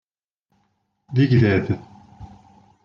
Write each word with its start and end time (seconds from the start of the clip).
D 1.15 1.17
igḍaḍ. 1.23 1.67